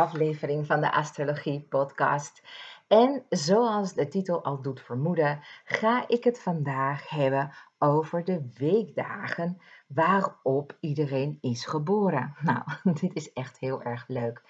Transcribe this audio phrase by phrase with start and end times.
[0.00, 2.42] aflevering van de Astrologie Podcast.
[2.88, 9.60] En zoals de titel al doet vermoeden, ga ik het vandaag hebben over de weekdagen
[9.86, 12.34] waarop iedereen is geboren.
[12.42, 12.62] Nou,
[13.00, 14.42] dit is echt heel erg leuk.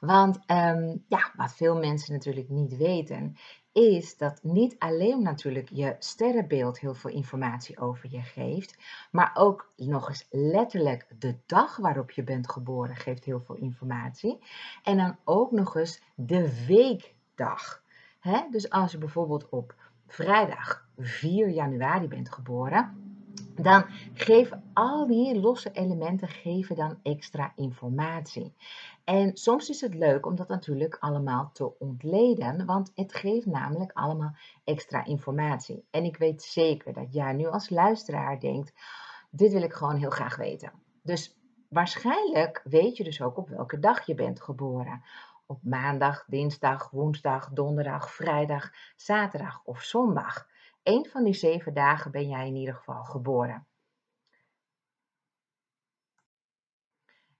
[0.00, 3.36] Want um, ja, wat veel mensen natuurlijk niet weten,
[3.76, 8.78] is dat niet alleen natuurlijk je sterrenbeeld heel veel informatie over je geeft,
[9.10, 14.38] maar ook nog eens letterlijk de dag waarop je bent geboren geeft heel veel informatie.
[14.82, 17.82] En dan ook nog eens de weekdag.
[18.50, 19.74] Dus als je bijvoorbeeld op
[20.06, 23.06] vrijdag 4 januari bent geboren,
[23.54, 23.84] dan
[24.14, 28.52] geven al die losse elementen geven dan extra informatie.
[29.06, 33.92] En soms is het leuk om dat natuurlijk allemaal te ontleden, want het geeft namelijk
[33.92, 35.86] allemaal extra informatie.
[35.90, 38.72] En ik weet zeker dat jij nu als luisteraar denkt,
[39.30, 40.72] dit wil ik gewoon heel graag weten.
[41.02, 45.02] Dus waarschijnlijk weet je dus ook op welke dag je bent geboren.
[45.46, 50.46] Op maandag, dinsdag, woensdag, donderdag, vrijdag, zaterdag of zondag.
[50.82, 53.66] Eén van die zeven dagen ben jij in ieder geval geboren.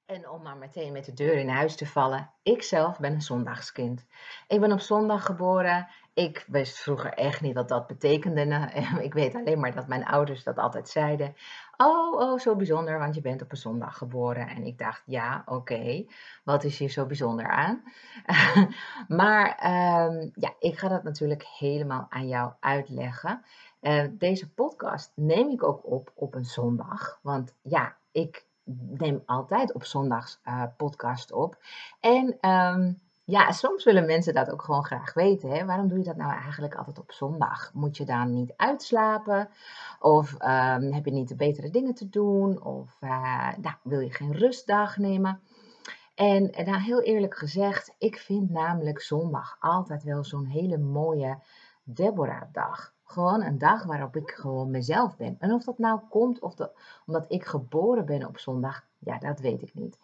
[0.06, 3.22] En om maar meteen met de deur in huis te vallen, ik zelf ben een
[3.22, 4.06] zondagskind.
[4.48, 5.88] Ik ben op zondag geboren.
[6.14, 8.70] Ik wist vroeger echt niet wat dat betekende.
[9.00, 11.34] Ik weet alleen maar dat mijn ouders dat altijd zeiden.
[11.76, 14.48] Oh, oh, zo bijzonder, want je bent op een zondag geboren.
[14.48, 16.06] En ik dacht, ja, oké,
[16.44, 17.82] wat is hier zo bijzonder aan?
[19.08, 19.48] maar
[20.08, 23.44] um, ja, ik ga dat natuurlijk helemaal aan jou uitleggen.
[23.80, 27.18] Uh, deze podcast neem ik ook op op een zondag.
[27.22, 31.56] Want ja, ik neem altijd op zondags uh, podcast op.
[32.00, 32.92] En ehm,
[33.25, 35.50] ja, soms willen mensen dat ook gewoon graag weten.
[35.50, 35.65] Hè?
[35.65, 37.71] Waarom doe je dat nou eigenlijk altijd op zondag?
[37.75, 39.49] Moet je dan niet uitslapen?
[40.00, 42.62] Of um, heb je niet de betere dingen te doen?
[42.65, 45.41] Of uh, nou, wil je geen rustdag nemen?
[46.15, 51.38] En, en nou, heel eerlijk gezegd, ik vind namelijk zondag altijd wel zo'n hele mooie
[51.82, 52.94] Deborah-dag.
[53.09, 55.37] Gewoon een dag waarop ik gewoon mezelf ben.
[55.39, 56.55] En of dat nou komt of
[57.06, 59.99] omdat ik geboren ben op zondag, ja, dat weet ik niet.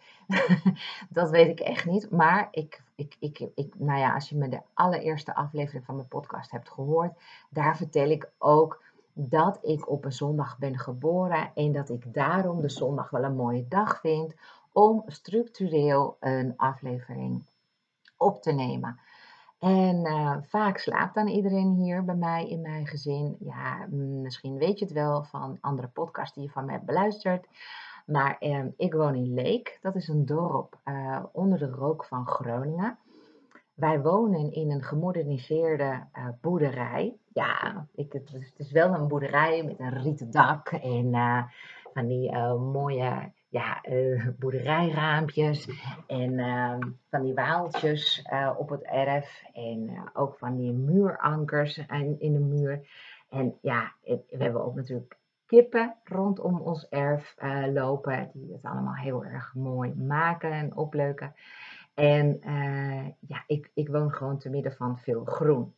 [1.08, 2.10] dat weet ik echt niet.
[2.10, 6.08] Maar ik, ik, ik, ik, nou ja, als je me de allereerste aflevering van mijn
[6.08, 7.12] podcast hebt gehoord,
[7.48, 8.82] daar vertel ik ook
[9.12, 13.36] dat ik op een zondag ben geboren en dat ik daarom de zondag wel een
[13.36, 14.34] mooie dag vind
[14.72, 17.42] om structureel een aflevering
[18.16, 19.00] op te nemen.
[19.62, 23.36] En uh, vaak slaapt dan iedereen hier bij mij in mijn gezin.
[23.40, 23.86] Ja,
[24.22, 27.46] misschien weet je het wel van andere podcasts die je van mij hebt beluisterd.
[28.06, 29.78] Maar uh, ik woon in Leek.
[29.82, 32.98] Dat is een dorp uh, onder de rook van Groningen.
[33.74, 37.16] Wij wonen in een gemoderniseerde uh, boerderij.
[37.32, 41.12] Ja, ik, het, is, het, is, wel een boerderij met een rieten dak en
[41.92, 45.68] van die mooie ja, uh, boerderijraampjes
[46.06, 46.76] en uh,
[47.10, 51.76] van die waaltjes uh, op het erf en uh, ook van die muurankers
[52.18, 52.88] in de muur.
[53.28, 57.34] En ja, we hebben ook natuurlijk kippen rondom ons erf
[57.72, 61.34] lopen, die het allemaal heel erg mooi maken en opleuken.
[61.94, 62.38] En
[63.20, 65.74] ja, ik, ik woon gewoon te midden van veel groen.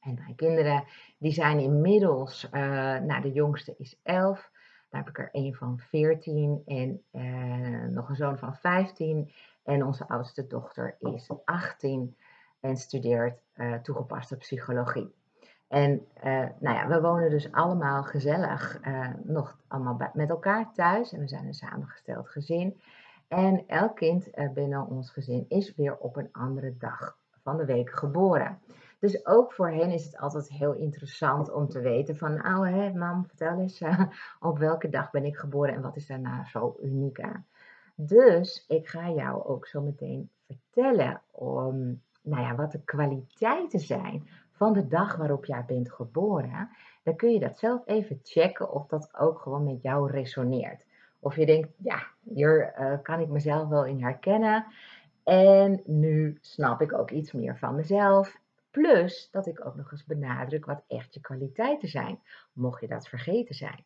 [0.00, 0.84] En mijn kinderen,
[1.18, 4.50] die zijn inmiddels, nou de jongste is elf,
[4.96, 9.32] heb ik er een van 14 en uh, nog een zoon van 15.
[9.64, 12.16] En onze oudste dochter is 18
[12.60, 15.14] en studeert uh, toegepaste psychologie.
[15.68, 16.24] En uh,
[16.58, 18.80] nou ja, we wonen dus allemaal gezellig
[19.22, 21.12] nog allemaal met elkaar thuis.
[21.12, 22.80] En we zijn een samengesteld gezin.
[23.28, 27.90] En elk kind binnen ons gezin is weer op een andere dag van de week
[27.90, 28.58] geboren.
[29.06, 32.92] Dus ook voor hen is het altijd heel interessant om te weten van, nou hè,
[32.92, 34.00] mam, vertel eens, uh,
[34.40, 37.46] op welke dag ben ik geboren en wat is daar nou zo uniek aan.
[37.94, 44.28] Dus ik ga jou ook zo meteen vertellen om, nou ja, wat de kwaliteiten zijn
[44.50, 46.68] van de dag waarop jij bent geboren.
[47.02, 50.84] Dan kun je dat zelf even checken of dat ook gewoon met jou resoneert.
[51.20, 54.66] Of je denkt, ja, hier uh, kan ik mezelf wel in herkennen.
[55.24, 58.44] En nu snap ik ook iets meer van mezelf.
[58.76, 62.20] Plus dat ik ook nog eens benadruk wat echt je kwaliteiten zijn,
[62.52, 63.84] mocht je dat vergeten zijn.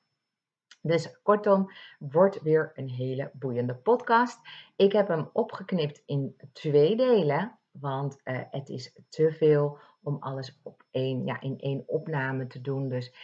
[0.82, 4.38] Dus kortom, wordt weer een hele boeiende podcast.
[4.76, 10.60] Ik heb hem opgeknipt in twee delen, want uh, het is te veel om alles
[10.62, 12.88] op één, ja, in één opname te doen.
[12.88, 13.14] Dus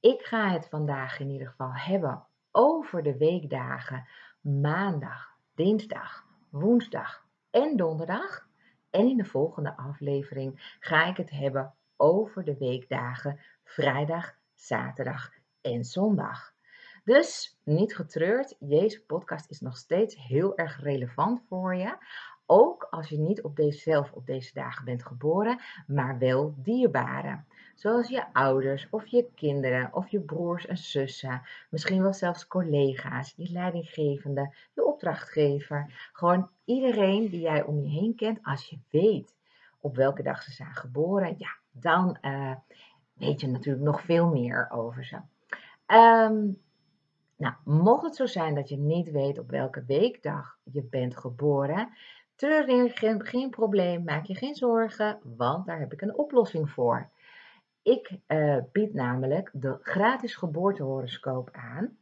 [0.00, 4.08] ik ga het vandaag in ieder geval hebben over de weekdagen
[4.40, 8.43] maandag, dinsdag, woensdag en donderdag.
[8.94, 15.30] En in de volgende aflevering ga ik het hebben over de weekdagen vrijdag, zaterdag
[15.60, 16.54] en zondag.
[17.04, 21.96] Dus niet getreurd, deze podcast is nog steeds heel erg relevant voor je.
[22.46, 27.46] Ook als je niet op deze, zelf op deze dagen bent geboren, maar wel dierbaren.
[27.74, 31.42] Zoals je ouders of je kinderen of je broers en zussen.
[31.70, 36.10] Misschien wel zelfs collega's, je leidinggevende, je opdrachtgever.
[36.12, 38.38] Gewoon iedereen die jij om je heen kent.
[38.42, 39.34] Als je weet
[39.80, 42.54] op welke dag ze zijn geboren, ja, dan uh,
[43.12, 45.16] weet je natuurlijk nog veel meer over ze.
[45.86, 46.62] Um,
[47.36, 51.88] nou, mocht het zo zijn dat je niet weet op welke weekdag je bent geboren,
[52.36, 57.08] treur geen, geen probleem, maak je geen zorgen, want daar heb ik een oplossing voor.
[57.82, 61.96] Ik uh, bied namelijk de gratis geboortehoroscoop aan.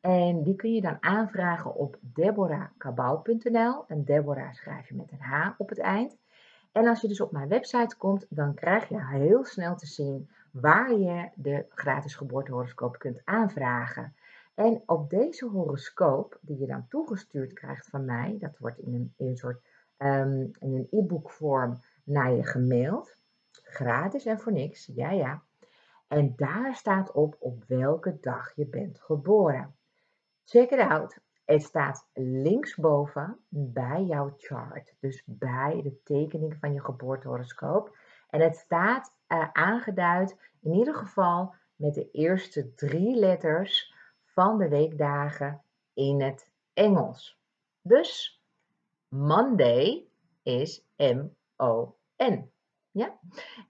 [0.00, 3.84] En die kun je dan aanvragen op deborahkabau.nl.
[3.86, 6.16] En Deborah schrijf je met een H op het eind.
[6.72, 10.30] En als je dus op mijn website komt, dan krijg je heel snel te zien
[10.50, 14.14] waar je de gratis geboortehoroscoop kunt aanvragen.
[14.54, 19.12] En op deze horoscoop, die je dan toegestuurd krijgt van mij, dat wordt in een,
[19.16, 19.60] in een soort
[20.02, 23.16] um, in een e-book vorm naar je gemaild.
[23.50, 25.42] Gratis en voor niks, ja ja.
[26.08, 29.76] En daar staat op op welke dag je bent geboren.
[30.44, 31.18] Check it out.
[31.44, 37.96] Het staat linksboven bij jouw chart, dus bij de tekening van je geboortehoroscoop.
[38.28, 43.94] En het staat uh, aangeduid, in ieder geval met de eerste drie letters
[44.24, 45.62] van de weekdagen
[45.94, 47.40] in het Engels.
[47.82, 48.39] Dus
[49.10, 50.08] Monday
[50.42, 52.50] is M-O-N.
[52.90, 53.18] Ja?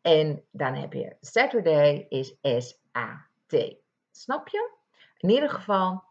[0.02, 3.74] En dan heb je Saturday is S-A-T.
[4.10, 4.78] Snap je?
[5.16, 6.02] In ieder geval,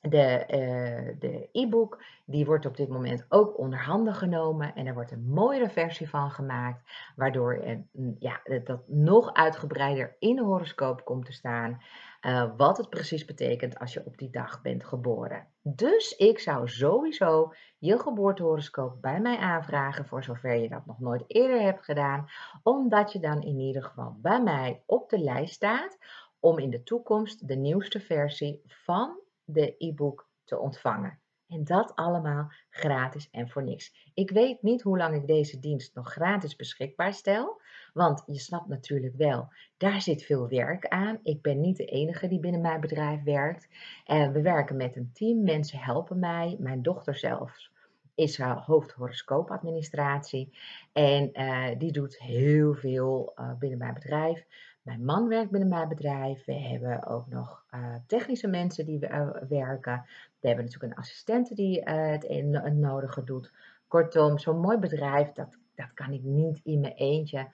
[0.00, 4.94] de uh, de e-book die wordt op dit moment ook onder handen genomen en er
[4.94, 11.04] wordt een mooiere versie van gemaakt, waardoor mm, ja, dat nog uitgebreider in de horoscoop
[11.04, 11.82] komt te staan,
[12.26, 15.46] uh, wat het precies betekent als je op die dag bent geboren.
[15.62, 21.24] Dus ik zou sowieso je geboortehoroscoop bij mij aanvragen, voor zover je dat nog nooit
[21.26, 22.28] eerder hebt gedaan,
[22.62, 25.98] omdat je dan in ieder geval bij mij op de lijst staat
[26.40, 31.21] om in de toekomst de nieuwste versie van de e-book te ontvangen.
[31.52, 34.10] En dat allemaal gratis en voor niks.
[34.14, 37.60] Ik weet niet hoe lang ik deze dienst nog gratis beschikbaar stel.
[37.92, 41.18] Want je snapt natuurlijk wel, daar zit veel werk aan.
[41.22, 43.68] Ik ben niet de enige die binnen mijn bedrijf werkt.
[44.06, 45.42] We werken met een team.
[45.42, 46.56] Mensen helpen mij.
[46.58, 47.72] Mijn dochter zelfs
[48.14, 50.58] is hoofd horoscoopadministratie.
[50.92, 54.46] En uh, die doet heel veel uh, binnen mijn bedrijf.
[54.82, 56.44] Mijn man werkt binnen mijn bedrijf.
[56.44, 58.98] We hebben ook nog uh, technische mensen die
[59.48, 60.04] werken.
[60.42, 63.52] We hebben natuurlijk een assistente die uh, het een, nodige doet.
[63.88, 67.50] Kortom, zo'n mooi bedrijf, dat, dat kan ik niet in mijn eentje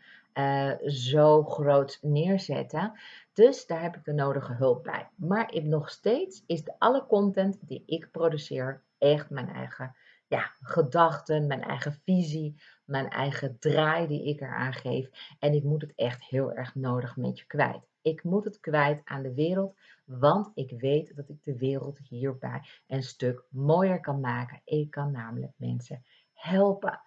[0.86, 2.92] zo groot neerzetten.
[3.32, 5.08] Dus daar heb ik de nodige hulp bij.
[5.14, 9.96] Maar nog steeds is de, alle content die ik produceer echt mijn eigen
[10.28, 15.10] ja, gedachten, mijn eigen visie, mijn eigen draai die ik eraan geef.
[15.38, 17.88] En ik moet het echt heel erg nodig met je kwijt.
[18.02, 19.76] Ik moet het kwijt aan de wereld,
[20.08, 24.60] want ik weet dat ik de wereld hierbij een stuk mooier kan maken.
[24.64, 27.00] Ik kan namelijk mensen helpen.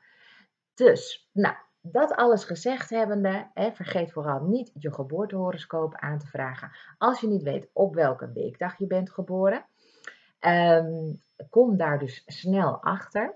[0.74, 6.72] Dus, nou, dat alles gezegd hebbende, hè, vergeet vooral niet je geboortehoroscoop aan te vragen
[6.98, 9.66] als je niet weet op welke weekdag je bent geboren.
[10.40, 13.36] Um, kom daar dus snel achter.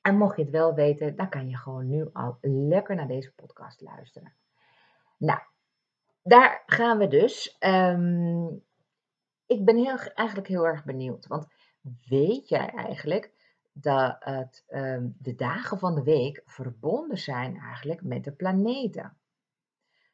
[0.00, 3.32] En mocht je het wel weten, dan kan je gewoon nu al lekker naar deze
[3.34, 4.32] podcast luisteren.
[5.16, 5.40] Nou,
[6.22, 7.56] daar gaan we dus.
[7.60, 8.66] Um,
[9.48, 11.26] ik ben heel, eigenlijk heel erg benieuwd.
[11.26, 11.46] Want
[12.04, 13.32] weet jij eigenlijk
[13.72, 19.16] dat het, um, de dagen van de week verbonden zijn eigenlijk met de planeten?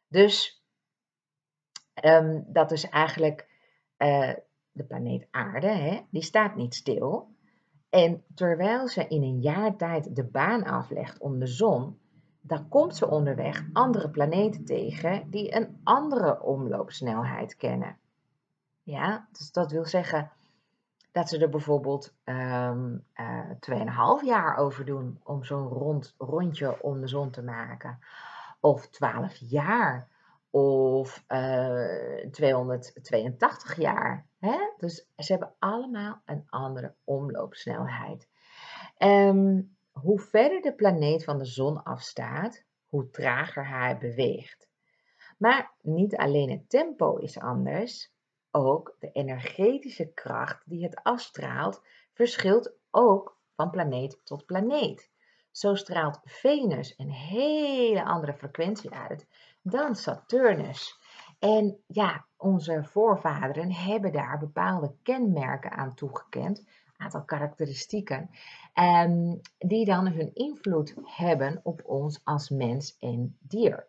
[0.09, 0.65] Dus
[2.05, 3.49] um, dat is eigenlijk
[3.99, 4.33] uh,
[4.73, 7.33] de planeet Aarde, hè, die staat niet stil.
[7.91, 11.99] En terwijl ze in een jaar tijd de baan aflegt om de zon,
[12.41, 17.99] dan komt ze onderweg andere planeten tegen die een andere omloopsnelheid kennen.
[18.85, 20.31] Ja, dus dat wil zeggen
[21.13, 23.51] dat ze er bijvoorbeeld um, uh,
[24.21, 27.99] 2,5 jaar over doen om zo'n rond, rondje om de zon te maken.
[28.61, 30.09] Of 12 jaar
[30.51, 34.27] of uh, eh, 282 jaar.
[34.39, 34.59] Hè?
[34.77, 38.29] Dus ze hebben allemaal een andere omloopsnelheid.
[38.99, 44.69] Um, hoe verder de planeet van de zon afstaat, hoe trager hij beweegt.
[45.39, 48.14] Maar niet alleen het tempo is anders,
[48.55, 51.83] ook de energetische kracht die het afstraalt
[52.13, 55.11] verschilt ook van planeet tot planeet.
[55.51, 59.27] Zo straalt Venus een hele andere frequentie uit
[59.63, 60.99] dan Saturnus.
[61.39, 66.65] En ja, onze voorvaderen hebben daar bepaalde kenmerken aan toegekend,
[66.97, 68.31] aantal karakteristieken,
[68.75, 73.87] um, die dan hun invloed hebben op ons als mens en dier.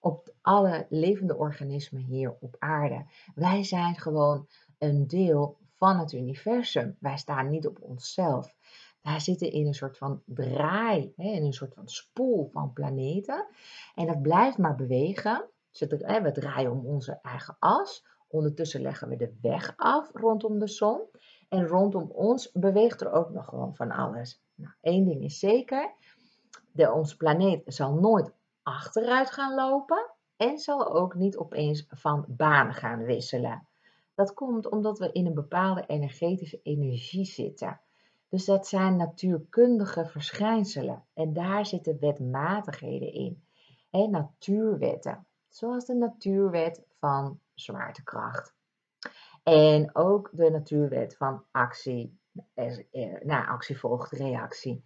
[0.00, 3.04] Op alle levende organismen hier op aarde.
[3.34, 4.46] Wij zijn gewoon
[4.78, 6.96] een deel van het universum.
[7.00, 8.54] Wij staan niet op onszelf.
[9.02, 13.46] Wij zitten in een soort van draai, in een soort van spoel van planeten.
[13.94, 15.48] En dat blijft maar bewegen.
[15.72, 18.06] We draaien om onze eigen as.
[18.28, 21.00] Ondertussen leggen we de weg af rondom de zon.
[21.48, 24.42] En rondom ons beweegt er ook nog gewoon van alles.
[24.54, 25.92] Nou, één ding is zeker.
[26.72, 28.32] De, ons planeet zal nooit
[28.68, 30.10] achteruit gaan lopen.
[30.36, 33.66] En zal ook niet opeens van baan gaan wisselen.
[34.14, 37.80] Dat komt omdat we in een bepaalde energetische energie zitten.
[38.28, 41.04] Dus dat zijn natuurkundige verschijnselen.
[41.14, 43.42] En daar zitten wetmatigheden in.
[43.90, 45.26] En natuurwetten.
[45.48, 48.54] Zoals de natuurwet van zwaartekracht.
[49.42, 52.18] En ook de natuurwet van actie,
[52.54, 54.82] eh, eh, na actie volgt reactie.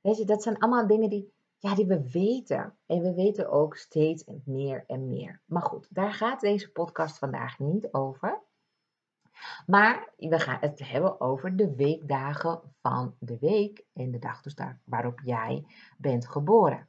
[0.00, 2.76] Weet je, dat zijn allemaal dingen die, ja, die we weten.
[2.86, 5.40] En we weten ook steeds meer en meer.
[5.44, 8.40] Maar goed, daar gaat deze podcast vandaag niet over.
[9.66, 14.54] Maar we gaan het hebben over de weekdagen van de week en de dag dus
[14.84, 15.66] waarop jij
[15.98, 16.88] bent geboren.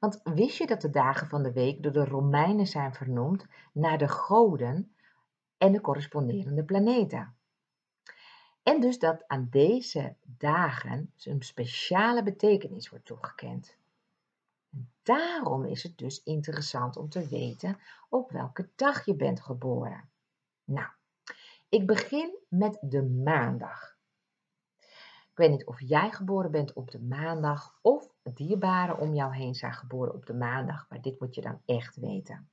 [0.00, 3.98] Want wist je dat de dagen van de week door de Romeinen zijn vernoemd naar
[3.98, 4.94] de goden
[5.58, 7.36] en de corresponderende planeten?
[8.62, 13.76] En dus dat aan deze dagen een speciale betekenis wordt toegekend.
[15.06, 20.08] Daarom is het dus interessant om te weten op welke dag je bent geboren.
[20.64, 20.88] Nou,
[21.68, 23.96] ik begin met de maandag.
[25.30, 29.54] Ik weet niet of jij geboren bent op de maandag of dierbaren om jou heen
[29.54, 32.48] zijn geboren op de maandag, maar dit moet je dan echt weten.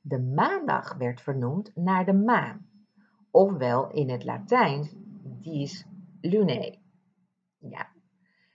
[0.00, 2.70] De maandag werd vernoemd naar de maan,
[3.30, 4.90] ofwel in het Latijn
[5.22, 5.86] dies
[6.20, 6.78] lunae.
[7.58, 7.88] Ja,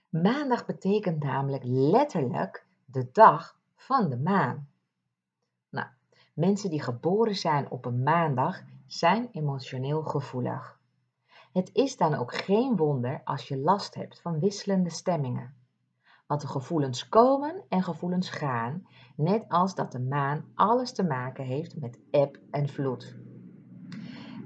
[0.08, 2.61] maandag betekent namelijk letterlijk
[2.92, 4.68] de dag van de maan.
[5.70, 5.86] Nou,
[6.34, 10.80] mensen die geboren zijn op een maandag zijn emotioneel gevoelig.
[11.52, 15.54] Het is dan ook geen wonder als je last hebt van wisselende stemmingen.
[16.26, 21.44] Want de gevoelens komen en gevoelens gaan, net als dat de maan alles te maken
[21.44, 23.16] heeft met eb en vloed.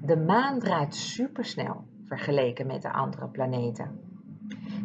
[0.02, 4.00] De maan draait supersnel vergeleken met de andere planeten.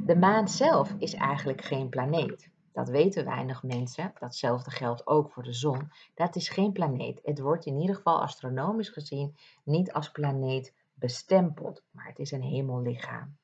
[0.06, 2.51] De maan zelf is eigenlijk geen planeet.
[2.74, 4.14] Dat weten weinig mensen.
[4.20, 5.92] Datzelfde geldt ook voor de zon.
[6.14, 7.20] Dat is geen planeet.
[7.24, 12.42] Het wordt in ieder geval astronomisch gezien niet als planeet bestempeld, maar het is een
[12.42, 13.38] hemellichaam.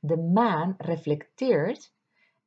[0.00, 1.92] De maan reflecteert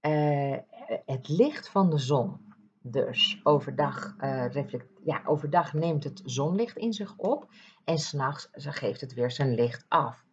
[0.02, 0.58] uh,
[1.06, 2.54] het licht van de zon.
[2.82, 4.16] Dus overdag,
[4.52, 7.50] reflect, ja, overdag neemt het zonlicht in zich op
[7.84, 10.26] en s'nachts geeft het weer zijn licht af.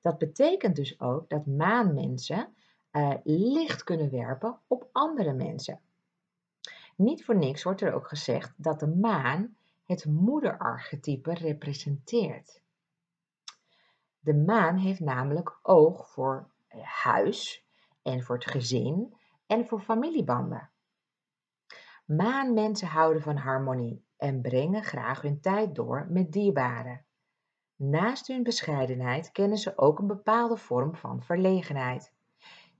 [0.00, 2.54] Dat betekent dus ook dat maanmensen
[2.92, 5.80] uh, licht kunnen werpen op andere mensen.
[6.96, 12.62] Niet voor niks wordt er ook gezegd dat de maan het moederarchetype representeert.
[14.20, 17.64] De maan heeft namelijk oog voor eh, huis
[18.02, 19.14] en voor het gezin
[19.46, 20.70] en voor familiebanden.
[22.04, 27.04] Maanmensen houden van harmonie en brengen graag hun tijd door met dierbaren.
[27.76, 32.12] Naast hun bescheidenheid kennen ze ook een bepaalde vorm van verlegenheid.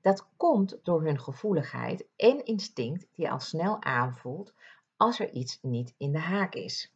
[0.00, 4.54] Dat komt door hun gevoeligheid en instinct die al snel aanvoelt
[4.96, 6.94] als er iets niet in de haak is.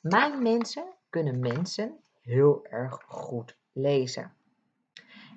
[0.00, 4.34] Maanmensen kunnen mensen heel erg goed lezen.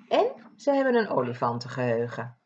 [0.08, 2.38] En ze hebben een olifantengeheugen.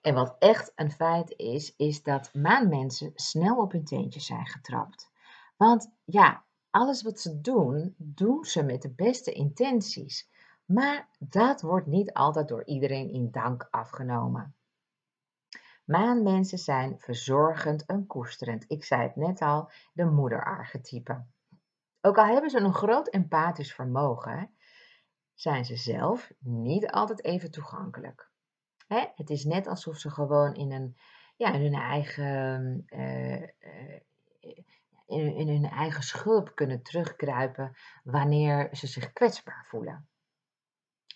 [0.00, 5.10] En wat echt een feit is, is dat maanmensen snel op hun teentjes zijn getrapt.
[5.56, 10.30] Want ja, alles wat ze doen, doen ze met de beste intenties.
[10.72, 14.54] Maar dat wordt niet altijd door iedereen in dank afgenomen.
[15.84, 18.64] Maanmensen zijn verzorgend en koesterend.
[18.68, 21.24] Ik zei het net al, de moederarchetype.
[22.00, 24.54] Ook al hebben ze een groot empathisch vermogen,
[25.34, 28.30] zijn ze zelf niet altijd even toegankelijk.
[29.14, 30.96] Het is net alsof ze gewoon in, een,
[31.36, 32.84] ja, in hun eigen
[35.06, 40.06] in, in hun eigen schulp kunnen terugkruipen wanneer ze zich kwetsbaar voelen.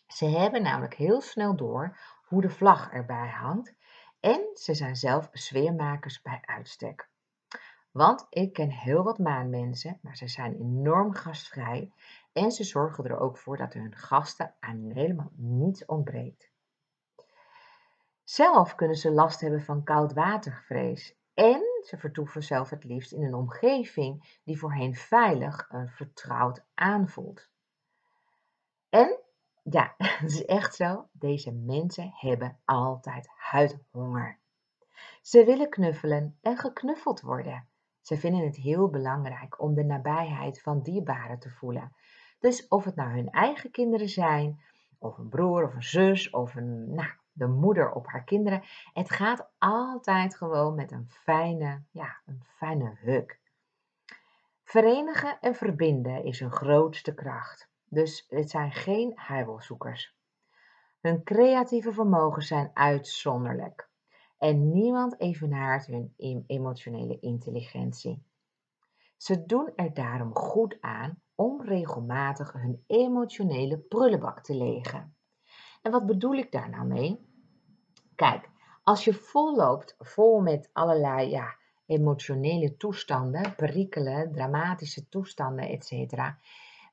[0.07, 3.75] Ze hebben namelijk heel snel door hoe de vlag erbij hangt
[4.21, 7.09] en ze zijn zelf sfeermakers bij uitstek.
[7.91, 11.93] Want ik ken heel wat maanmensen, maar ze zijn enorm gastvrij
[12.33, 16.51] en ze zorgen er ook voor dat hun gasten aan helemaal niets ontbreekt.
[18.25, 23.35] Zelf kunnen ze last hebben van koudwatervrees en ze vertoeven zelf het liefst in een
[23.35, 27.49] omgeving die voor hen veilig en vertrouwd aanvoelt.
[28.89, 29.21] En
[29.71, 34.39] ja, het is echt zo, deze mensen hebben altijd huidhonger.
[35.23, 37.69] Ze willen knuffelen en geknuffeld worden.
[38.01, 41.93] Ze vinden het heel belangrijk om de nabijheid van dierbaren te voelen.
[42.39, 44.61] Dus of het nou hun eigen kinderen zijn,
[44.99, 48.63] of een broer of een zus, of een, nou, de moeder op haar kinderen.
[48.93, 53.41] Het gaat altijd gewoon met een fijne, ja, een fijne huk.
[54.65, 57.69] Verenigen en verbinden is hun grootste kracht.
[57.89, 60.15] Dus het zijn geen huivelzoekers.
[61.01, 63.89] Hun creatieve vermogens zijn uitzonderlijk.
[64.39, 66.15] En niemand evenaart hun
[66.47, 68.23] emotionele intelligentie.
[69.17, 75.17] Ze doen er daarom goed aan om regelmatig hun emotionele prullenbak te legen.
[75.83, 77.27] En wat bedoel ik daar nou mee?
[78.15, 78.51] Kijk,
[78.83, 86.15] als je vol loopt, vol met allerlei ja, emotionele toestanden, perikelen, dramatische toestanden, etc.,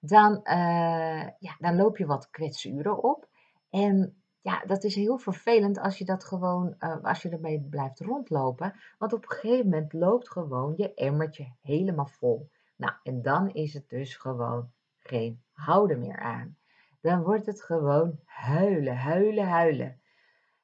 [0.06, 3.28] dan, uh, ja, dan loop je wat kwetsuren op.
[3.70, 8.00] En ja, dat is heel vervelend als je dat gewoon, uh, als je ermee blijft
[8.00, 8.74] rondlopen.
[8.98, 12.50] Want op een gegeven moment loopt gewoon je emmertje helemaal vol.
[12.76, 16.58] Nou, en dan is het dus gewoon geen houden meer aan.
[17.02, 20.02] Dan wordt het gewoon huilen, huilen, huilen.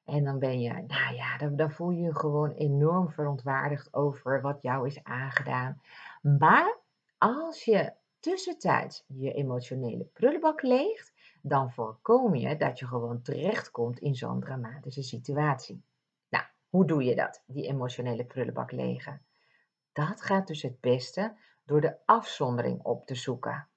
[0.06, 4.42] En dan ben je, nou ja, dan, dan voel je je gewoon enorm verontwaardigd over
[4.42, 5.82] wat jou is aangedaan.
[6.22, 6.78] Maar
[7.18, 14.16] als je tussentijds je emotionele prullenbak leegt, dan voorkom je dat je gewoon terechtkomt in
[14.16, 15.84] zo'n dramatische situatie.
[16.30, 19.22] Nou, hoe doe je dat, die emotionele prullenbak legen?
[19.94, 23.68] Dat gaat dus het beste door de afzondering op te zoeken.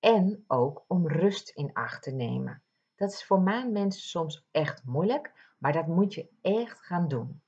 [0.00, 2.62] En ook om rust in acht te nemen.
[2.96, 7.42] Dat is voor maanmensen soms echt moeilijk, maar dat moet je echt gaan doen.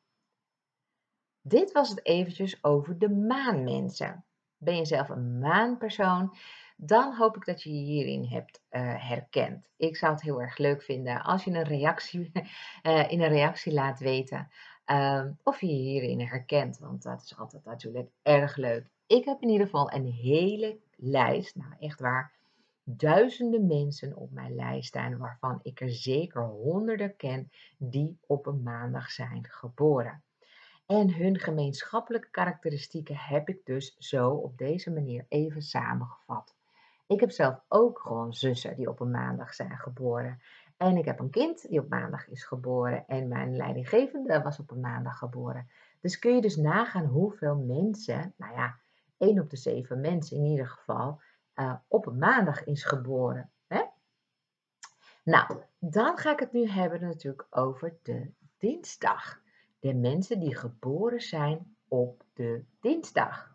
[1.40, 4.24] Dit was het eventjes over de maanmensen.
[4.62, 6.36] Ben je zelf een maanpersoon?
[6.76, 9.68] Dan hoop ik dat je je hierin hebt uh, herkend.
[9.76, 12.32] Ik zou het heel erg leuk vinden als je een reactie,
[12.82, 14.48] uh, in een reactie laat weten
[14.90, 18.86] uh, of je je hierin herkent, want dat is altijd natuurlijk erg leuk.
[19.06, 22.32] Ik heb in ieder geval een hele lijst, nou echt waar,
[22.84, 28.62] duizenden mensen op mijn lijst staan, waarvan ik er zeker honderden ken die op een
[28.62, 30.22] maandag zijn geboren.
[30.90, 36.54] En hun gemeenschappelijke karakteristieken heb ik dus zo op deze manier even samengevat.
[37.06, 40.40] Ik heb zelf ook gewoon zussen die op een maandag zijn geboren.
[40.76, 43.06] En ik heb een kind die op maandag is geboren.
[43.06, 45.68] En mijn leidinggevende was op een maandag geboren.
[46.00, 48.78] Dus kun je dus nagaan hoeveel mensen, nou ja,
[49.18, 51.20] één op de zeven mensen in ieder geval,
[51.54, 53.50] uh, op een maandag is geboren.
[53.66, 53.82] Hè?
[55.24, 59.40] Nou, dan ga ik het nu hebben natuurlijk over de dinsdag.
[59.80, 63.54] De mensen die geboren zijn op de dinsdag.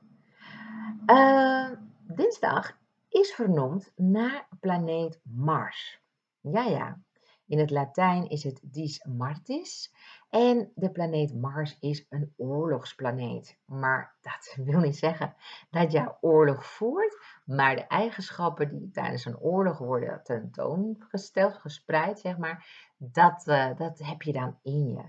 [1.06, 1.70] Uh,
[2.08, 2.78] dinsdag
[3.10, 6.02] is vernoemd naar planeet Mars.
[6.42, 7.00] Ja, ja.
[7.48, 9.94] In het Latijn is het Dies Martis
[10.30, 13.58] en de planeet Mars is een oorlogsplaneet.
[13.66, 15.36] Maar dat wil niet zeggen
[15.70, 22.38] dat je oorlog voert, maar de eigenschappen die tijdens een oorlog worden tentoongesteld, gespreid, zeg
[22.38, 25.04] maar, dat, uh, dat heb je dan in je.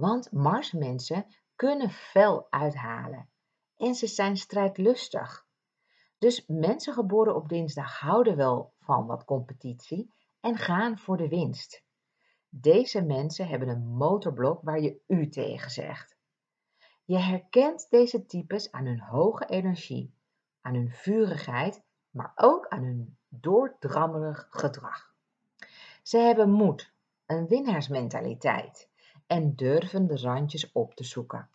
[0.00, 3.28] Want Marsmensen kunnen fel uithalen
[3.76, 5.46] en ze zijn strijdlustig.
[6.18, 11.82] Dus mensen geboren op dinsdag houden wel van wat competitie en gaan voor de winst.
[12.48, 16.16] Deze mensen hebben een motorblok waar je u tegen zegt.
[17.04, 20.14] Je herkent deze types aan hun hoge energie,
[20.60, 25.14] aan hun vurigheid, maar ook aan hun doordrammerig gedrag.
[26.02, 26.92] Ze hebben moed,
[27.26, 28.89] een winnaarsmentaliteit
[29.30, 31.48] en durven de randjes op te zoeken.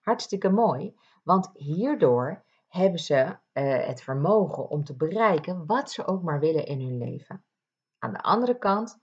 [0.00, 6.22] Hartstikke mooi, want hierdoor hebben ze uh, het vermogen om te bereiken wat ze ook
[6.22, 7.44] maar willen in hun leven.
[7.98, 9.00] Aan de andere kant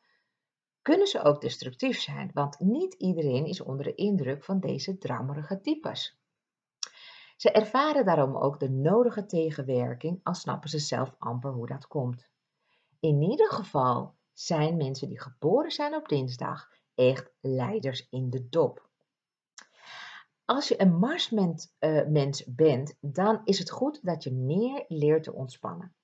[0.81, 5.61] kunnen ze ook destructief zijn, want niet iedereen is onder de indruk van deze drammerige
[5.61, 6.17] types.
[7.37, 12.29] Ze ervaren daarom ook de nodige tegenwerking, al snappen ze zelf amper hoe dat komt.
[12.99, 18.89] In ieder geval zijn mensen die geboren zijn op dinsdag echt leiders in de dop.
[20.45, 25.33] Als je een Marsmens uh, bent, dan is het goed dat je meer leert te
[25.33, 25.95] ontspannen.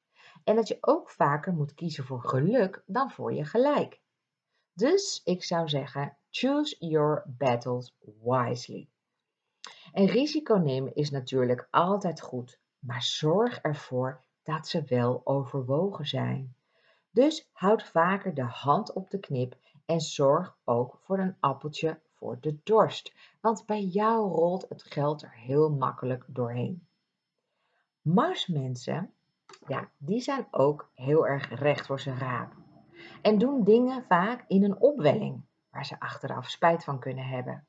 [0.44, 4.02] En dat je ook vaker moet kiezen voor geluk dan voor je gelijk.
[4.74, 8.90] Dus ik zou zeggen, choose your battles wisely.
[9.92, 16.56] En risico nemen is natuurlijk altijd goed, maar zorg ervoor dat ze wel overwogen zijn.
[17.12, 22.40] Dus houd vaker de hand op de knip en zorg ook voor een appeltje voor
[22.40, 26.88] de dorst, want bij jou rolt het geld er heel makkelijk doorheen.
[28.02, 29.14] Marsmensen,
[29.68, 32.54] ja, die zijn ook heel erg recht voor zijn raap.
[33.22, 37.68] En doen dingen vaak in een opwelling, waar ze achteraf spijt van kunnen hebben.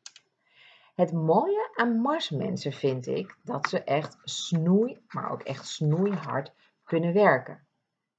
[0.95, 7.13] Het mooie aan Marsmensen vind ik dat ze echt snoei, maar ook echt snoeihard kunnen
[7.13, 7.67] werken.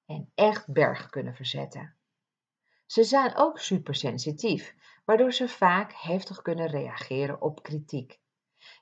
[0.05, 1.95] En echt bergen kunnen verzetten.
[2.95, 8.19] Ze zijn ook supersensitief, waardoor ze vaak heftig kunnen reageren op kritiek.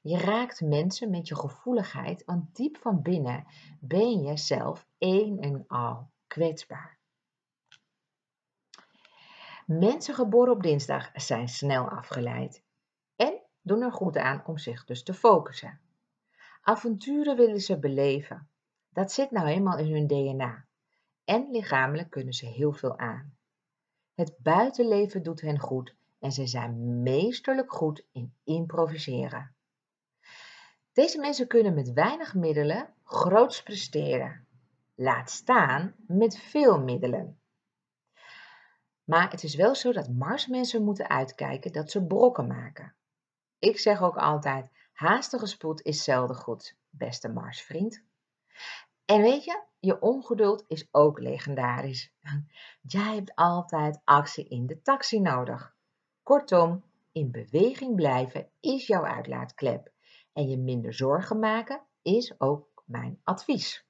[0.02, 3.46] Je raakt mensen met je gevoeligheid, want diep van binnen
[3.80, 7.00] ben je zelf één en al kwetsbaar.
[9.66, 12.64] Mensen geboren op dinsdag zijn snel afgeleid
[13.16, 15.82] en doen er goed aan om zich dus te focussen.
[16.62, 18.50] Avonturen willen ze beleven.
[18.90, 20.66] Dat zit nou eenmaal in hun DNA.
[21.26, 23.38] En lichamelijk kunnen ze heel veel aan.
[24.14, 29.56] Het buitenleven doet hen goed en ze zijn meesterlijk goed in improviseren.
[30.92, 34.48] Deze mensen kunnen met weinig middelen groots presteren.
[34.96, 37.40] Laat staan met veel middelen.
[39.04, 42.96] Maar het is wel zo dat Marsmensen moeten uitkijken dat ze brokken maken.
[43.60, 48.04] Ik zeg ook altijd, haastige spoed is zelden goed, beste Marsvriend.
[49.06, 52.12] En weet je, je ongeduld is ook legendarisch.
[52.82, 55.76] Jij hebt altijd actie in de taxi nodig.
[56.24, 59.92] Kortom, in beweging blijven is jouw uitlaatklep.
[60.34, 63.86] En je minder zorgen maken is ook mijn advies.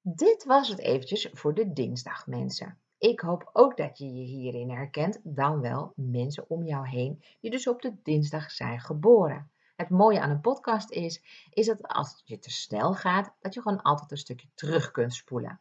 [0.00, 2.78] Dit was het eventjes voor de dinsdag mensen.
[2.98, 7.50] Ik hoop ook dat je je hierin herkent, dan wel mensen om jou heen die
[7.50, 9.50] dus op de dinsdag zijn geboren.
[9.80, 13.62] Het mooie aan een podcast is, is dat als je te snel gaat, dat je
[13.62, 15.60] gewoon altijd een stukje terug kunt spoelen.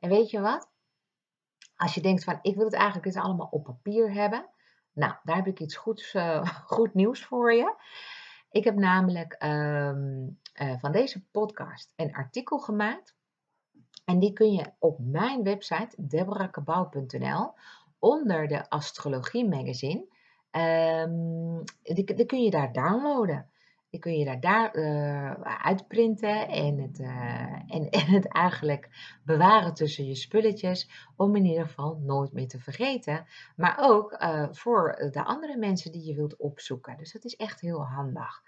[0.00, 0.70] En weet je wat?
[1.76, 4.48] Als je denkt van, ik wil het eigenlijk eens allemaal op papier hebben.
[4.92, 7.74] Nou, daar heb ik iets goeds, uh, goed nieuws voor je.
[8.50, 13.16] Ik heb namelijk um, uh, van deze podcast een artikel gemaakt.
[14.04, 17.54] En die kun je op mijn website deborahkabau.nl
[17.98, 20.16] onder de Astrologie Magazine.
[20.50, 23.50] Um, die, die, kun je daar downloaden.
[23.90, 25.30] Die kun je daar, daar uh,
[25.62, 28.88] uitprinten en het, uh, en, het eigenlijk
[29.24, 31.10] bewaren tussen je spulletjes.
[31.16, 33.26] Om in ieder geval nooit meer te vergeten.
[33.56, 36.96] Maar ook uh, voor de andere mensen die je wilt opzoeken.
[36.96, 38.42] Dus dat is echt heel handig.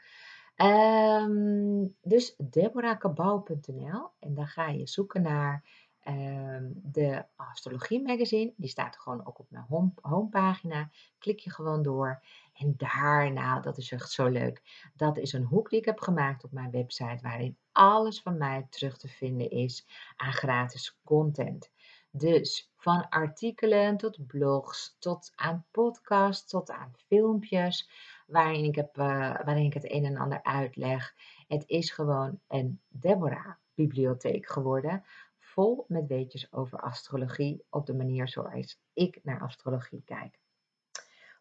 [0.57, 5.65] Um, dus deborahkabau.nl en dan ga je zoeken naar
[6.09, 8.53] um, de Astrologie Magazine.
[8.57, 10.91] Die staat gewoon ook op mijn home, homepagina.
[11.19, 12.23] Klik je gewoon door.
[12.61, 14.63] En daarna, dat is echt zo leuk.
[14.95, 17.19] Dat is een hoek die ik heb gemaakt op mijn website.
[17.23, 21.71] Waarin alles van mij terug te vinden is aan gratis content.
[22.11, 27.91] Dus van artikelen tot blogs, tot aan podcasts, tot aan filmpjes
[28.27, 29.05] waarin ik, heb, uh,
[29.45, 31.15] waarin ik het een en ander uitleg.
[31.49, 35.05] Het is gewoon een Deborah-bibliotheek geworden,
[35.39, 40.39] vol met weetjes over astrologie op de manier zoals ik naar astrologie kijk.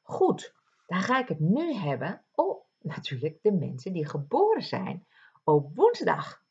[0.02, 0.54] Goed,
[0.90, 5.06] dan ga ik het nu hebben op natuurlijk de mensen die geboren zijn
[5.44, 6.42] op woensdag.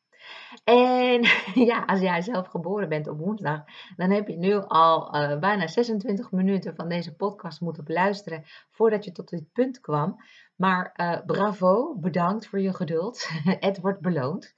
[0.65, 1.23] En
[1.71, 3.65] ja, als jij zelf geboren bent op woensdag,
[3.97, 9.05] dan heb je nu al uh, bijna 26 minuten van deze podcast moeten beluisteren voordat
[9.05, 10.17] je tot dit punt kwam.
[10.57, 13.29] Maar uh, bravo, bedankt voor je geduld.
[13.69, 14.55] Het wordt beloond.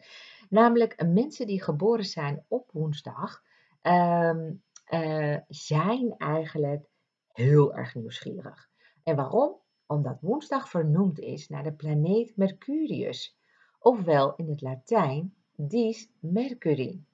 [0.49, 3.43] Namelijk mensen die geboren zijn op woensdag,
[3.83, 6.87] um, uh, zijn eigenlijk
[7.33, 8.69] heel erg nieuwsgierig.
[9.03, 9.61] En waarom?
[9.91, 13.37] Omdat woensdag vernoemd is naar de planeet Mercurius,
[13.79, 17.05] ofwel in het Latijn dies Mercury.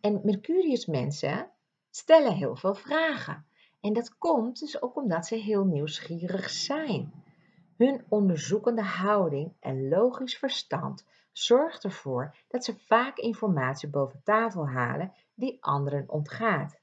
[0.00, 1.50] En Mercurius mensen
[1.90, 3.46] stellen heel veel vragen.
[3.80, 7.12] En dat komt dus ook omdat ze heel nieuwsgierig zijn.
[7.76, 15.12] Hun onderzoekende houding en logisch verstand zorgt ervoor dat ze vaak informatie boven tafel halen
[15.34, 16.80] die anderen ontgaat.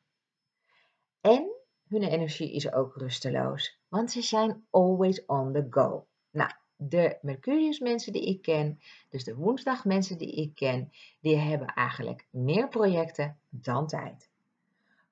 [1.22, 1.57] En
[1.90, 6.06] hun energie is ook rusteloos, want ze zijn always on the go.
[6.32, 11.36] Nou, de Mercurius mensen die ik ken, dus de woensdag mensen die ik ken, die
[11.36, 14.30] hebben eigenlijk meer projecten dan tijd.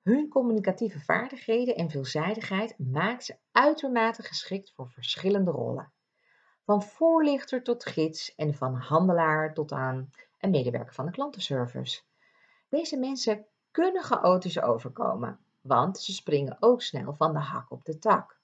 [0.02, 5.92] Hun communicatieve vaardigheden en veelzijdigheid maakt ze uitermate geschikt voor verschillende rollen.
[6.64, 12.02] Van voorlichter tot gids en van handelaar tot aan een medewerker van de klantenservice.
[12.68, 17.98] Deze mensen kunnen chaotisch overkomen, want ze springen ook snel van de hak op de
[17.98, 18.40] tak.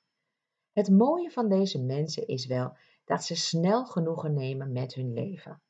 [0.72, 5.60] Het mooie van deze mensen is wel dat ze snel genoegen nemen met hun leven.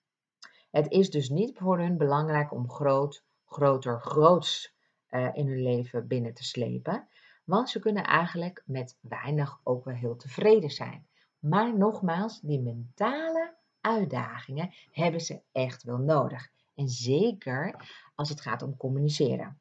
[0.70, 4.74] Het is dus niet voor hun belangrijk om groot, groter, groots
[5.10, 7.08] uh, in hun leven binnen te slepen,
[7.44, 11.06] want ze kunnen eigenlijk met weinig ook wel heel tevreden zijn.
[11.38, 16.50] Maar nogmaals, die mentale uitdagingen hebben ze echt wel nodig.
[16.74, 19.60] En zeker als het gaat om communiceren.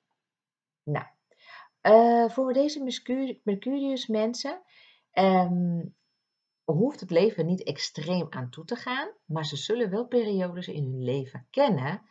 [0.84, 1.06] Nou,
[1.82, 4.62] Uh, voor deze Mercurius mensen
[5.14, 5.96] um,
[6.64, 10.84] hoeft het leven niet extreem aan toe te gaan, maar ze zullen wel periodes in
[10.84, 12.02] hun leven kennen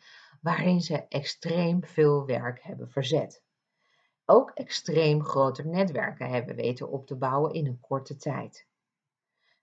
[0.41, 3.43] waarin ze extreem veel werk hebben verzet.
[4.25, 8.69] Ook extreem grote netwerken hebben weten op te bouwen in een korte tijd.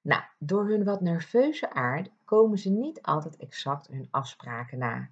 [0.02, 5.12] Nou, door hun wat nerveuze aard komen ze niet altijd exact hun afspraken na.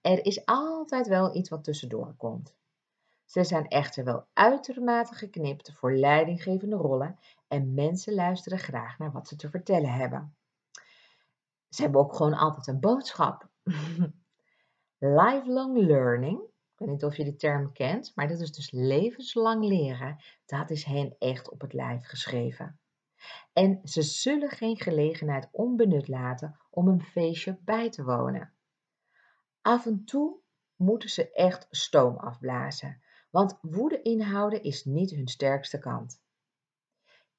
[0.00, 2.54] Er is altijd wel iets wat tussendoor komt.
[3.32, 7.18] Ze zijn echter wel uitermate geknipt voor leidinggevende rollen
[7.48, 10.36] en mensen luisteren graag naar wat ze te vertellen hebben.
[11.68, 13.48] Ze hebben ook gewoon altijd een boodschap.
[14.98, 19.64] Lifelong learning, ik weet niet of je de term kent, maar dat is dus levenslang
[19.64, 20.22] leren.
[20.46, 22.80] Dat is hen echt op het lijf geschreven.
[23.52, 28.52] En ze zullen geen gelegenheid onbenut laten om een feestje bij te wonen.
[29.60, 30.40] Af en toe
[30.76, 36.20] moeten ze echt stoom afblazen, want woede inhouden is niet hun sterkste kant.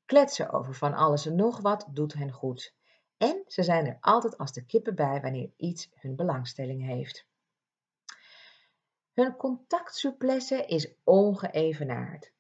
[0.06, 2.74] Kletsen over van alles en nog wat doet hen goed.
[3.18, 7.26] En ze zijn er altijd als de kippen bij wanneer iets hun belangstelling heeft.
[9.14, 12.32] Hun contactsouplesse is ongeëvenaard.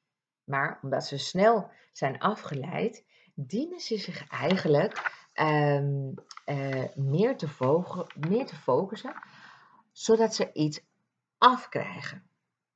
[0.43, 6.13] Maar omdat ze snel zijn afgeleid, dienen ze zich eigenlijk ehm,
[6.45, 7.47] eh, meer, te
[8.29, 9.13] meer te focussen,
[9.91, 10.81] zodat ze iets
[11.37, 12.27] afkrijgen.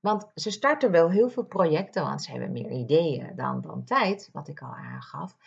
[0.08, 4.30] Want ze starten wel heel veel projecten, want ze hebben meer ideeën dan, dan tijd,
[4.34, 5.38] wat ik al aangaf.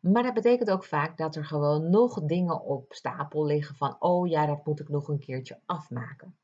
[0.00, 4.28] Maar dat betekent ook vaak dat er gewoon nog dingen op stapel liggen van, oh
[4.28, 6.36] ja, dat moet ik nog een keertje afmaken.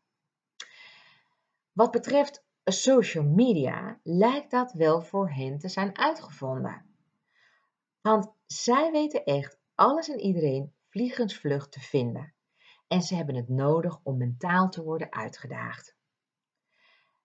[1.72, 6.84] Wat betreft social media lijkt dat wel voor hen te zijn uitgevonden.
[8.00, 12.32] Want zij weten echt alles en iedereen vliegensvlug te vinden.
[12.88, 15.95] En ze hebben het nodig om mentaal te worden uitgedaagd.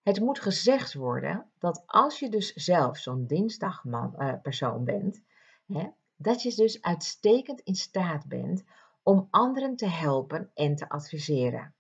[0.04, 5.22] Het moet gezegd worden dat als je dus zelf zo'n dinsdagpersoon uh, bent,
[5.66, 8.64] hè, dat je dus uitstekend in staat bent
[9.04, 11.74] om anderen te helpen en te adviseren.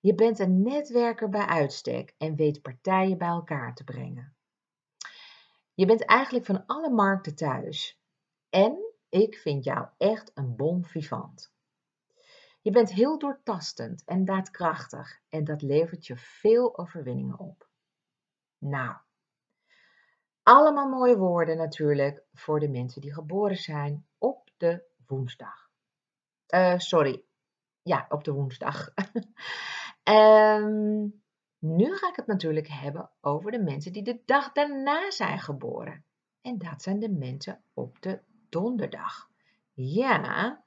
[0.00, 4.36] Je bent een netwerker bij uitstek en weet partijen bij elkaar te brengen.
[5.74, 8.00] Je bent eigenlijk van alle markten thuis.
[8.50, 11.52] En ik vind jou echt een bon vivant.
[12.60, 17.68] Je bent heel doortastend en daadkrachtig en dat levert je veel overwinningen op.
[18.58, 18.96] Nou,
[20.42, 25.70] allemaal mooie woorden natuurlijk voor de mensen die geboren zijn op de woensdag.
[26.54, 27.24] Uh, sorry,
[27.82, 28.94] ja, op de woensdag.
[30.04, 31.22] um,
[31.78, 36.04] nu ga ik het natuurlijk hebben over de mensen die de dag daarna zijn geboren.
[36.40, 39.30] En dat zijn de mensen op de donderdag.
[39.72, 40.64] Ja,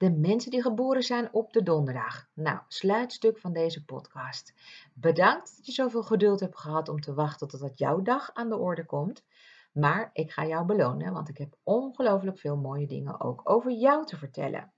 [0.00, 2.28] de mensen die geboren zijn op de donderdag.
[2.34, 4.54] Nou, sluitstuk van deze podcast.
[4.94, 8.56] Bedankt dat je zoveel geduld hebt gehad om te wachten totdat jouw dag aan de
[8.56, 9.24] orde komt.
[9.72, 14.06] Maar ik ga jou belonen, want ik heb ongelooflijk veel mooie dingen ook over jou
[14.06, 14.72] te vertellen.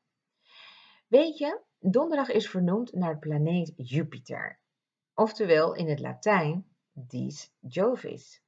[1.06, 4.58] Weet je, donderdag is vernoemd naar de planeet Jupiter.
[5.14, 8.42] Oftewel in het Latijn dies Jovis.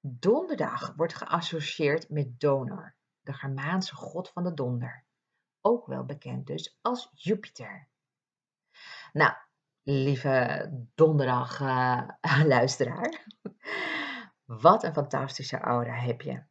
[0.00, 5.04] Donderdag wordt geassocieerd met Donor, de Germaanse god van de donder
[5.62, 7.88] ook wel bekend dus als Jupiter.
[9.12, 9.32] Nou,
[9.82, 12.08] lieve donderdag uh,
[12.44, 13.26] luisteraar,
[14.44, 16.42] wat een fantastische aura heb je.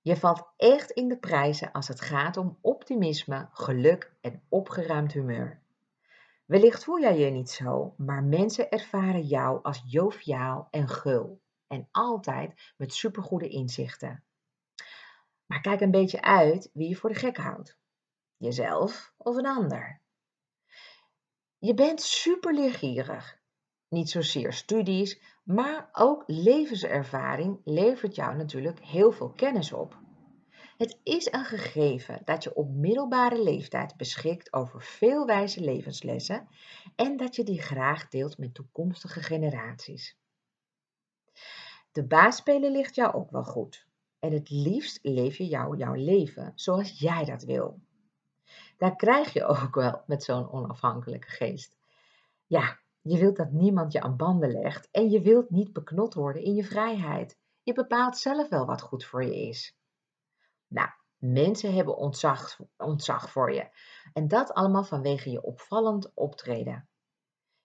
[0.00, 5.62] Je valt echt in de prijzen als het gaat om optimisme, geluk en opgeruimd humeur.
[6.44, 11.88] Wellicht voel jij je niet zo, maar mensen ervaren jou als joviaal en gul en
[11.90, 14.24] altijd met supergoede inzichten.
[15.48, 17.78] Maar kijk een beetje uit wie je voor de gek houdt.
[18.36, 20.00] Jezelf of een ander.
[21.58, 23.38] Je bent super leergierig.
[23.88, 29.98] Niet zozeer studies, maar ook levenservaring levert jou natuurlijk heel veel kennis op.
[30.76, 36.48] Het is een gegeven dat je op middelbare leeftijd beschikt over veel wijze levenslessen
[36.96, 40.18] en dat je die graag deelt met toekomstige generaties.
[41.92, 43.87] De baasspelen ligt jou ook wel goed.
[44.18, 47.80] En het liefst leef je jou jouw leven zoals jij dat wil.
[48.76, 51.76] Daar krijg je ook wel met zo'n onafhankelijke geest.
[52.46, 56.42] Ja, je wilt dat niemand je aan banden legt en je wilt niet beknot worden
[56.42, 57.38] in je vrijheid.
[57.62, 59.76] Je bepaalt zelf wel wat goed voor je is.
[60.66, 63.68] Nou, mensen hebben ontzag, ontzag voor je.
[64.12, 66.88] En dat allemaal vanwege je opvallend optreden.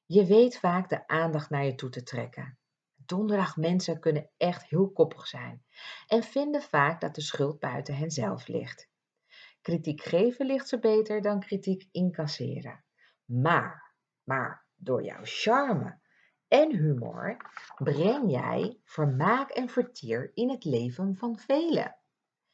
[0.05, 2.57] Je weet vaak de aandacht naar je toe te trekken.
[3.05, 5.63] Donderdag mensen kunnen echt heel koppig zijn
[6.07, 8.89] en vinden vaak dat de schuld buiten henzelf ligt.
[9.61, 12.83] Kritiek geven ligt ze beter dan kritiek incasseren.
[13.25, 15.99] Maar, maar door jouw charme
[16.47, 17.37] en humor
[17.77, 21.95] breng jij vermaak en vertier in het leven van velen.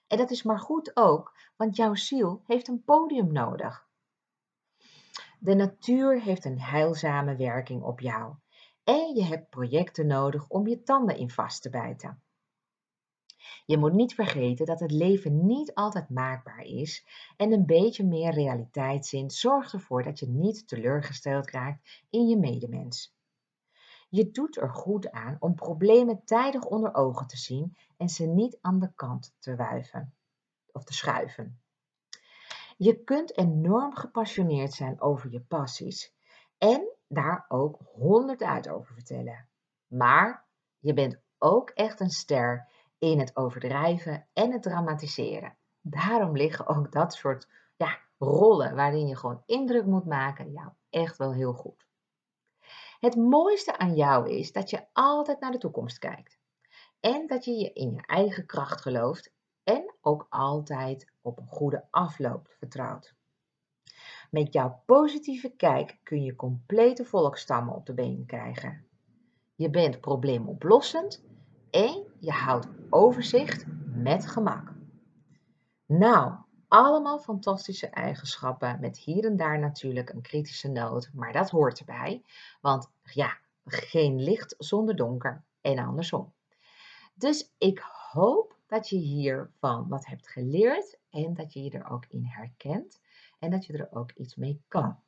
[0.08, 3.88] En dat is maar goed ook, want jouw ziel heeft een podium nodig.
[5.40, 8.36] De natuur heeft een heilzame werking op jou
[8.90, 12.22] en je hebt projecten nodig om je tanden in vast te bijten.
[13.66, 17.06] Je moet niet vergeten dat het leven niet altijd maakbaar is
[17.38, 23.16] en een beetje meer realiteitszin zorgt ervoor dat je niet teleurgesteld raakt in je medemens.
[24.10, 28.58] Je doet er goed aan om problemen tijdig onder ogen te zien en ze niet
[28.62, 30.14] aan de kant te wuiven
[30.72, 31.62] of te schuiven.
[32.78, 36.14] Je kunt enorm gepassioneerd zijn over je passies
[36.58, 39.48] en daar ook honderd uit over vertellen.
[39.88, 40.46] Maar
[40.80, 42.68] je bent ook echt een ster
[42.98, 45.58] in het overdrijven en het dramatiseren.
[45.82, 51.18] Daarom liggen ook dat soort ja, rollen waarin je gewoon indruk moet maken jou echt
[51.18, 51.88] wel heel goed.
[53.00, 56.40] Het mooiste aan jou is dat je altijd naar de toekomst kijkt.
[57.00, 61.88] En dat je je in je eigen kracht gelooft en ook altijd op een goede
[61.90, 63.16] afloop vertrouwt.
[64.30, 68.86] Met jouw positieve kijk kun je complete volkstammen op de been krijgen.
[69.56, 71.24] Je bent probleemoplossend
[71.72, 74.74] en je houdt overzicht met gemak.
[75.86, 76.34] Nou,
[76.68, 82.24] allemaal fantastische eigenschappen met hier en daar natuurlijk een kritische noot, maar dat hoort erbij,
[82.62, 86.34] want ja, geen licht zonder donker en andersom.
[87.14, 87.80] Dus ik
[88.12, 93.00] hoop dat je hiervan wat hebt geleerd en dat je je er ook in herkent
[93.40, 95.00] en dat je er ook iets mee kan.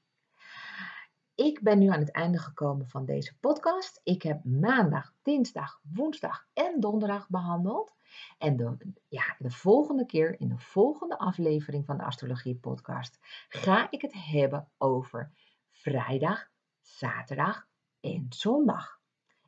[1.36, 4.02] Ik ben nu aan het einde gekomen van deze podcast.
[4.04, 7.96] Ik heb maandag, dinsdag, woensdag en donderdag behandeld.
[8.38, 13.18] En de, ja, de volgende keer, in de volgende aflevering van de Astrologie Podcast,
[13.50, 15.32] ga ik het hebben over
[15.72, 16.50] vrijdag,
[16.82, 17.68] zaterdag
[18.00, 19.00] en zondag.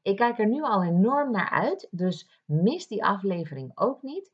[0.01, 4.31] Ik kijk er nu al enorm naar uit, dus mis die aflevering ook niet.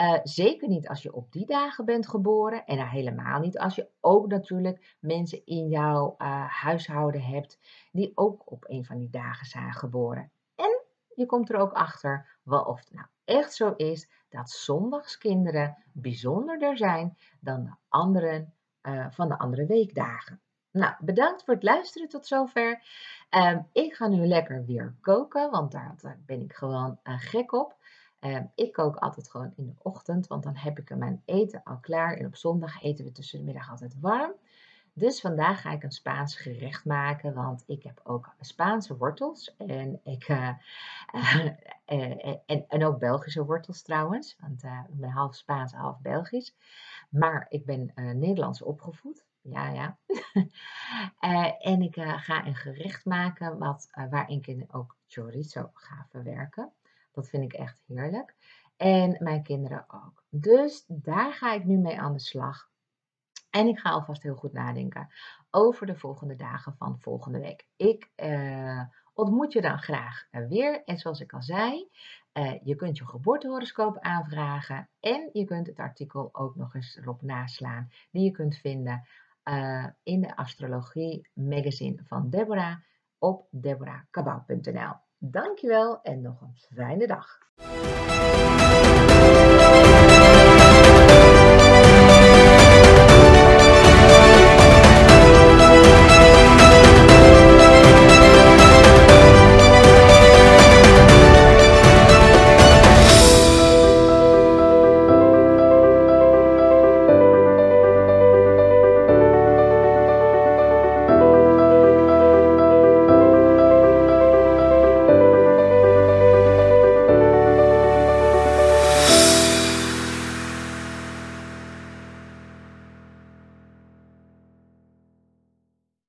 [0.00, 3.88] Uh, zeker niet als je op die dagen bent geboren en helemaal niet als je
[4.00, 7.58] ook natuurlijk mensen in jouw uh, huishouden hebt
[7.92, 10.30] die ook op een van die dagen zijn geboren.
[10.54, 10.82] En
[11.14, 16.76] je komt er ook achter wel of het nou echt zo is dat zondagskinderen bijzonderder
[16.76, 20.40] zijn dan de anderen uh, van de andere weekdagen.
[20.70, 22.82] Nou, bedankt voor het luisteren tot zover.
[23.30, 27.77] Uh, ik ga nu lekker weer koken, want daar ben ik gewoon gek op.
[28.18, 31.78] Ehm, ik kook altijd gewoon in de ochtend, want dan heb ik mijn eten al
[31.78, 32.16] klaar.
[32.16, 34.32] En op zondag eten we tussen de middag altijd warm.
[34.92, 39.56] Dus vandaag ga ik een Spaans gerecht maken, want ik heb ook Spaanse wortels.
[39.56, 40.50] En, ik, uh,
[41.14, 41.46] uh,
[42.46, 46.54] en, en ook Belgische wortels trouwens, want ik ben half Spaans, half Belgisch.
[47.10, 49.24] Maar ik ben Nederlands opgevoed.
[49.40, 49.98] Ja, ja.
[51.58, 56.72] en ik ga een gerecht maken wat, waarin ik ook chorizo ga verwerken.
[57.18, 58.34] Dat vind ik echt heerlijk.
[58.76, 60.24] En mijn kinderen ook.
[60.30, 62.70] Dus daar ga ik nu mee aan de slag.
[63.50, 65.08] En ik ga alvast heel goed nadenken
[65.50, 67.66] over de volgende dagen van volgende week.
[67.76, 68.82] Ik uh,
[69.14, 70.84] ontmoet je dan graag weer.
[70.84, 71.88] En zoals ik al zei,
[72.32, 74.88] uh, je kunt je geboortehoroscoop aanvragen.
[75.00, 77.90] En je kunt het artikel ook nog eens erop naslaan.
[78.10, 79.08] Die je kunt vinden
[79.44, 82.76] uh, in de astrologie magazine van Deborah
[83.18, 85.07] op deborahkabau.nl.
[85.20, 87.38] Dankjewel en nog een fijne dag.